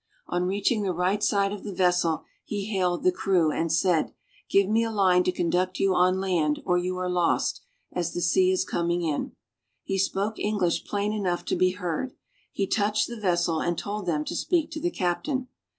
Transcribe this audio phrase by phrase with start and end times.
[0.27, 4.11] On reaching the right side of the vessel, he hailed the crew, and said,
[4.49, 7.61] "Give me a line to conduct you on land, or you are lost,
[7.93, 9.33] as the sea is coming in."
[9.83, 12.13] He spoke English plain enough to be heard.
[12.51, 15.49] He touched the vessel and told them to speak to the captain.